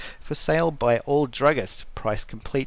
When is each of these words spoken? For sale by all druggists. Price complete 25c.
For 0.19 0.33
sale 0.33 0.71
by 0.71 0.97
all 1.01 1.27
druggists. 1.27 1.85
Price 1.93 2.23
complete 2.23 2.59
25c. 2.59 2.59